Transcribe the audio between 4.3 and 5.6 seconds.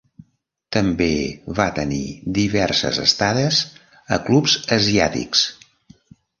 clubs asiàtics.